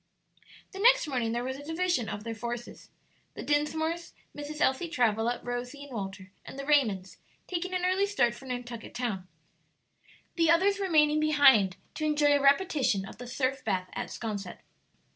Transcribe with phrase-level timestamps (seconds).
[0.71, 2.89] The next morning there was a division of their forces:
[3.35, 4.59] the Dinsmores, Mrs.
[4.59, 9.27] Elsie Travilla, Rosie, and Walter, and the Raymonds taking an early start for Nantucket Town,
[10.37, 14.61] the others remaining behind to enjoy a repetition of the surf bath at 'Sconset.